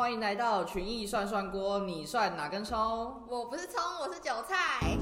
[0.00, 2.78] 欢迎来到群艺涮涮锅，你涮哪根葱？
[3.28, 4.96] 我不是葱，我是韭菜。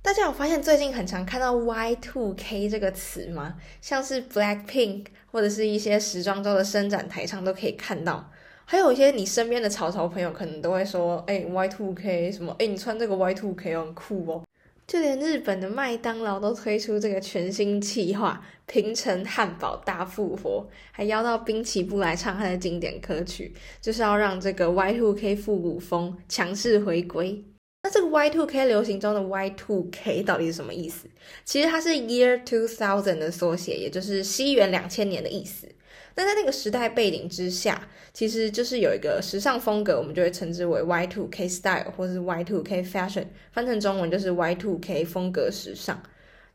[0.00, 3.56] 大家有发现最近很常看到 Y2K 这个词吗？
[3.80, 8.30] 像是 Blackpink 或者是一些时装周的伸展台上都可以看到。
[8.64, 12.54] 还有一些你身边的潮潮朋友可能都会说：“哎，Y2K 什么？
[12.60, 14.44] 哎，你穿这个 Y2K 很酷哦。”
[14.90, 27.44] 就连日本的麦当劳都推出这个全新企划“平成汉堡大复活”，还邀到滨崎步来唱他的经典歌曲，就是要让这个 Y2K 复古风强势回归。
[27.84, 31.06] 那这个 Y2K 流行中的 Y2K 到底是什么意思？
[31.44, 35.68] 其实它是 Year Two Thousand 的缩写，也就是西元两千年的意思。
[36.14, 46.02] 那在那个时代背景之下，其实就是有一个时尚风格，我们就会称之为 Y2K style 或是 Y2K fashion，翻成中文就是 Y2K 风格时尚。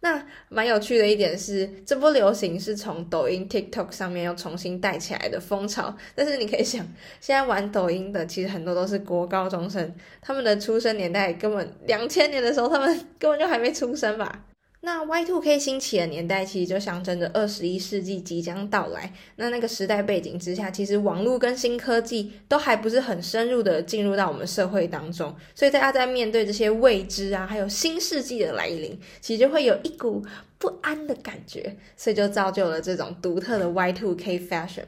[0.00, 5.96] 那蛮有趣的一点是，这波流行是从抖音 TikTok 上面又重新带起来的风潮。
[6.14, 6.86] 但是你可以想，
[7.22, 14.44] 现在玩抖音的其实很多都是国高中生，他们的出生年代根本两千年的时候，他们根本就还没出生吧。
[14.84, 19.10] 那 Y2K 兴起的年代，其实就象征着二十一世纪即将到来。
[19.36, 30.22] 那那个时代背景之下，其实网络跟新科技都还不是很深入的进入到我们社会当中，所以大家在面对这些未知啊，还有新世纪的来临，其实就会有一股
[30.58, 34.84] 不安的感觉，所以就造就了这种独特的 Y2K fashion。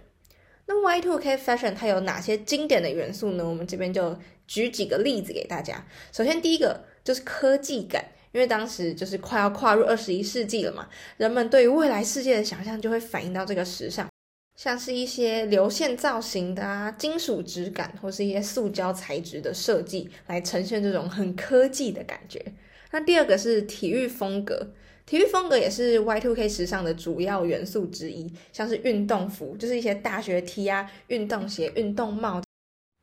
[0.67, 3.49] 那 Y2K fashion 它有哪些经典的元素呢？
[3.49, 4.15] 我们这边就
[4.47, 5.87] 举几个例子给大家。
[6.13, 8.05] 首先第一个就是科技感。
[8.33, 14.07] 因为当时就是快要跨入二十一世纪了嘛，人们对于未来世界的想象就会反映到这个时尚，
[14.55, 22.45] 像是一些流线造型的啊、金属质感或是一些塑胶材质的设计，来呈现这种很科技的感觉。
[22.91, 24.75] 那第二个是体育风格，
[25.07, 32.43] 体育风格也是 Y2K 时尚的主要元素之一，像是运动服，就是一些大学 T 啊、运动鞋、运动帽。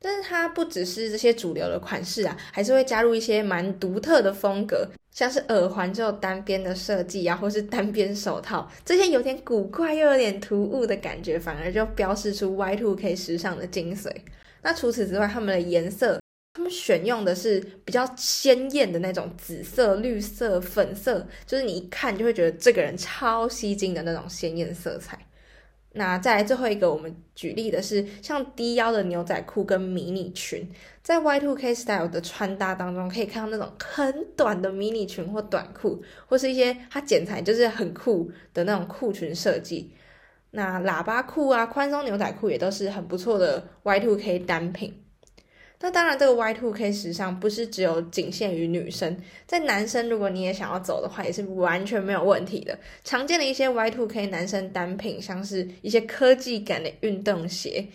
[0.04, 14.14] 但是它不只是这些主流的款式啊，还是会加入一些蛮独特的风格，像是耳环就有单边的设计啊，或是单边手套，这些有点古怪又有点突兀的感觉，反而就标示出 Y2K 时尚的精髓。
[14.60, 16.20] 那除此之外，他们的颜色，
[16.52, 25.18] 他们选用的是比较鲜艳的那种紫色、绿色、粉色，就是你一看就会觉得这个人超吸睛的那种鲜艳色彩。
[25.96, 30.68] 那再来最后一个，我们举例的是像低腰的牛仔裤跟迷你裙，
[31.02, 39.94] 在 Y two K style 的穿搭当中，可以看到那种很短的迷你裙或短裤，或是一些它剪裁就是很酷的那种裤裙设计。
[40.50, 45.03] 那喇叭裤啊，宽松牛仔裤也都是很不错的 Y two K 单品。
[45.84, 49.14] 那当然，这个 Y2K 时尚不是只有仅限于女生，
[49.46, 52.78] 在男生如果你也想要走的话，也是完全没有问题的。
[53.04, 57.86] 常见的一些 Y2K 男生单品，像是一些科技感的运动鞋，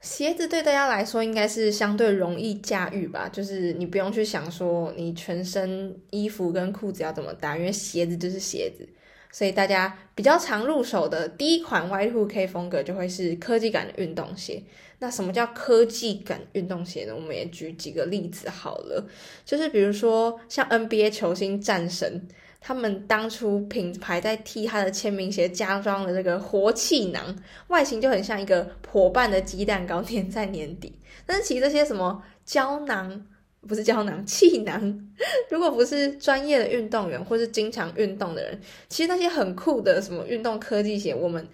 [0.00, 8.88] 鞋子对大家来说应该是相对容易驾驭吧，就是你不用去想说你全身衣服跟裤子要怎么搭，因为鞋子就是鞋子。
[9.32, 14.62] 所以大家比较常入手的第一款 Y2K 风格就会是科技感的运动鞋。
[14.98, 17.14] 那什么叫科技感运动鞋呢？
[17.14, 19.06] 我们也举几个例子好了，
[19.44, 22.28] 就是比如说像 NBA 球星战神，
[22.60, 27.34] 他们当初品牌在替他的签名鞋加装了这个活气囊，
[27.68, 30.92] 外形就很像一个破半的鸡蛋糕粘在年底。
[31.24, 33.24] 但是其实这些什么胶囊。
[33.68, 35.08] 不是胶囊，气囊。
[35.50, 41.46] 如果不是专业的运动员或是经常运动的人，其实那些很酷的什么运动科技鞋，我们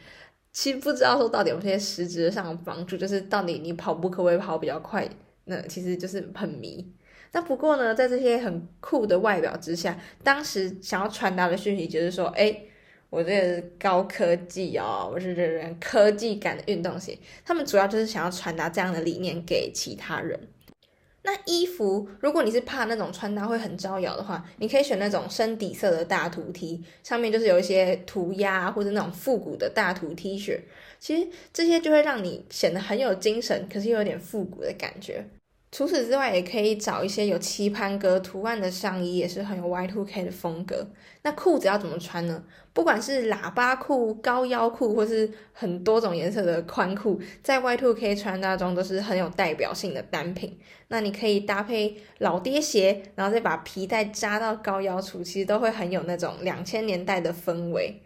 [0.52, 5.08] 其实不知道说到底有些实质上的帮助，就是到底你跑步可不可以跑比较快？
[5.44, 6.92] 那其实就是很迷。
[7.32, 12.56] 那不过呢，在这些很酷的外表之下，当时想要传达的讯息就是说，哎，
[13.10, 17.18] 我这是高科技哦，我是这人科技感的运动鞋。
[17.44, 20.38] 他们主要就是想要传达这样的理念给其他人。
[21.26, 30.60] 那衣服，如果你是怕那种穿搭会很招摇的话，你可以选那种深底色的大图 T，上面就是有一些涂鸦或者那种复古的大图 T 恤。
[31.00, 35.26] 其实这些就会让你显得很有精神，可是又有点复古的感觉。
[35.76, 40.86] 除此之外，也可以找一些有棋盘格图案的上衣，也是很有 Y2K 的风格。
[41.20, 42.42] 那裤子要怎么穿呢？
[42.72, 50.58] 不管是喇叭裤、高腰裤，或是很多种颜色的宽裤，在 Y2K 穿搭中都是很有代表性的单品。
[50.88, 58.00] 那你可以搭配老爹鞋，然后再把皮带扎到高腰处，其实都会很有那种两千年代的氛围。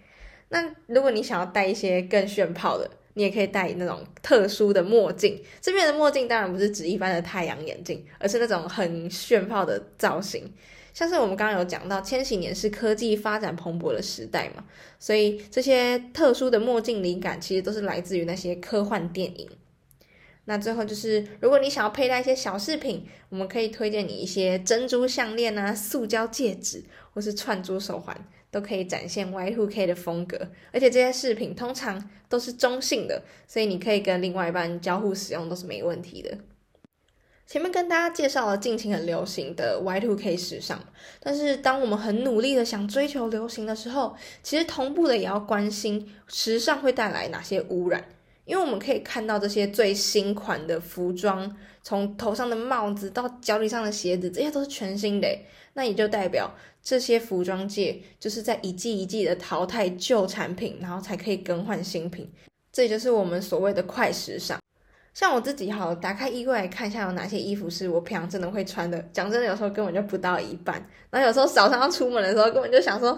[0.49, 2.91] 那如果你想要带一些更炫炮的，
[3.21, 10.51] 你也可以戴那种特殊的墨镜，这边的墨镜当然不是指一般的太阳眼镜，而是那种很炫炮的造型，
[10.95, 14.65] 像是我们刚刚有讲到，千禧年是科技发展蓬勃的时代嘛，
[14.99, 19.47] 所以这些特殊的墨镜灵感其实都是来自于那些科幻电影。
[20.47, 26.83] 那最后就是，如果你想要佩戴一些小饰品，我们可以推荐你一些珍珠项链啊、塑胶戒指
[27.13, 28.17] 或是串珠手环，
[28.51, 30.39] 都可以展现 Y2K 的风格。
[30.73, 36.39] 而且这些饰品通常都是中性的，所以你可以跟另外一半交互使用都是没问题的。
[37.47, 40.79] 前面跟大家介绍了近期很流行的 Y2K 时尚，
[41.19, 48.05] 但是当我们很努力的想追求流行的时候，其实同步的也要关心时尚会带来哪些污染。
[48.51, 55.29] 因为我们可以看到这些最新款的服装，从头上的帽子到脚底上的鞋子，这些都是全新的。
[55.73, 56.53] 那也就代表
[56.83, 62.29] 这些服装界就是在一季一季的淘汰旧产品，然后才可以更换新品。
[62.73, 64.59] 这也就是我们所谓的快时尚。
[65.13, 68.99] 像我自己好，打开衣柜来看一下有哪些衣服是我平常真的会穿的。
[69.13, 70.75] 讲真的，有时候根本就不到一半。
[71.11, 73.09] 然后有时候早上要出门的时候，根本就想说，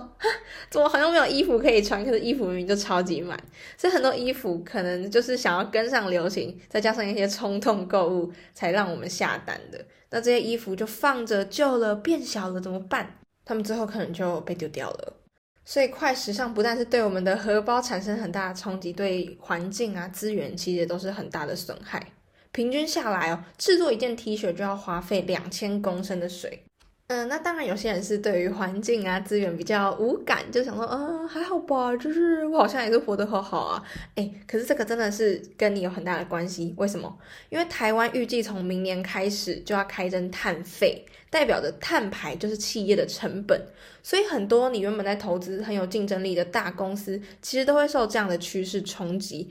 [0.70, 2.04] 怎么好像没有衣服可以穿？
[2.04, 3.38] 可是衣服明明就超级满。
[3.76, 9.84] 所以很多衣服可能就是想要跟上流行，再加上一些冲动购物，才让我们下单的。
[10.10, 13.18] 那这些衣服就放着旧了、变小了，怎么办？
[13.44, 15.14] 他们最后可能就被丢掉了。
[15.64, 22.04] 所以快时尚不但是对我们的荷包产生很大的冲击，对环境啊资源其实都是很大的损害。
[22.50, 26.64] 平均下来哦，制作一件 T 恤就要花费两千公升的水。
[27.08, 33.82] 嗯，那当然有些人是对于环境啊资源比较无感，就想说，嗯，还好吧，就是我好像也是活得好好啊。
[34.14, 36.74] 诶，可是这个真的是跟你有很大的关系。
[36.78, 37.14] 为什么？
[37.50, 43.60] 因为台湾预计从明年开始就要开征碳费，代表着碳排就是企业的成本，
[44.02, 49.50] 所以很多你原本在投资很有竞争力的大公司，其实都会受这样的趋势冲击。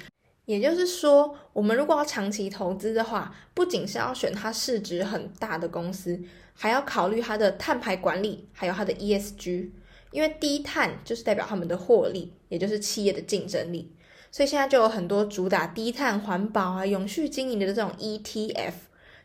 [0.52, 6.20] 也就是说，我们如果要长期投资的话，不仅是要选它市值很大的公司。
[6.54, 9.70] 还要考虑它的碳排管理，还有它的 ESG，
[10.12, 13.92] 因为低碳就是代表他们的获利，也就是企业的竞争力。
[14.30, 18.74] 所以现在就有很多主打低碳环保啊、永续经营的这种 ETF，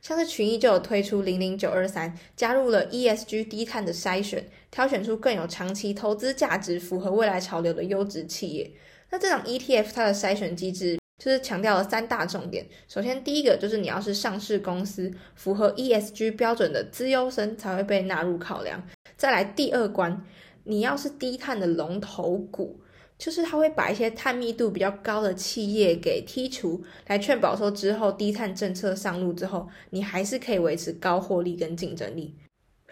[0.00, 8.72] 像是群益就有推出零零九二三，加入了 ESG 低碳的筛选，挑选出更有长期投资价值、符合未来潮流的优质企业。
[9.10, 10.98] 那这种 ETF 它的筛选机制。
[11.18, 12.66] 就是强调了三大重点。
[12.88, 18.82] 首先，第一个就是你要是上市公司，符合 ESG 标准的资优生才会被纳入考量。
[19.16, 20.24] 再来第二关，
[20.64, 22.78] 你要是低碳的龙头股，
[23.16, 32.36] 就是他会把一些碳密度比较高的企业给剔除，来确保说之后低碳政策上路之后，你还是可以维持高获利跟竞争力。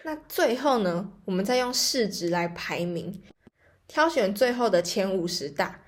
[0.03, 3.21] 那最后呢，我们再用市值来排名，
[3.87, 5.81] 挑选最后的前五十大。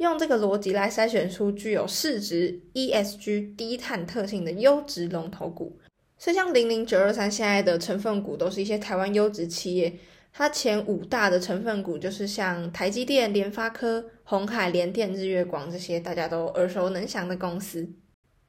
[0.00, 5.78] 用这个逻辑来筛选出具有市值、ESG、低碳特性的优质龙头股，
[6.16, 9.92] 所以像零零九二三现在的成分股都是一些台湾优质企业，
[10.32, 17.86] 它前五大的成分股就是像台积电、联发科、红海、联电、日月光这些大家都耳熟能详的公司。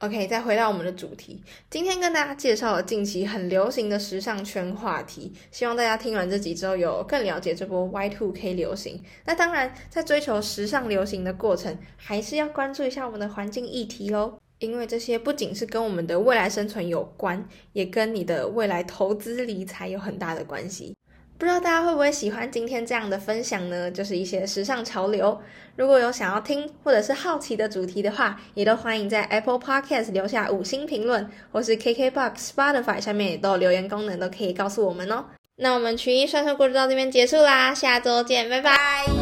[0.02, 1.40] OK，再回到我们的主题，
[1.70, 9.00] 今天跟大家介绍了近期很流行的时尚圈话题，希望大家听完这集之后有更了解这波 Y2K 流行。
[9.24, 20.96] 那当然，在追求时尚流行的过程，还是要关注一下我们的环境议题喽，因为这些不仅是跟我们的未来生存有关，也跟你的未来投资理财有很大的关系。
[21.42, 23.90] 不知道大家会不会喜欢今天这样的分享呢？
[23.90, 25.36] 就是一些时尚潮流。
[25.74, 35.24] 如果有想要听或者是好奇的主题的话，也都欢迎在 Apple Podcast 留下五星评论，或是 KKBox、Spotify 上面也都有留言功能，都可以告诉我们哦。
[35.56, 39.21] 那我们群艺算算故事到这边结束啦，下周见，拜拜。